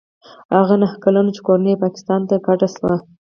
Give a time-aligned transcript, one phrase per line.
[0.57, 2.95] هغه نهه کلن و چې کورنۍ یې پاکستان ته کډه شوه.